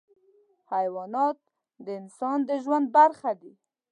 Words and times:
حیوانات 0.71 1.37
د 1.85 1.87
انسان 1.99 2.37
د 2.47 2.49
ژوند 2.63 2.85
برخه 2.97 3.31
دي. 3.41 3.53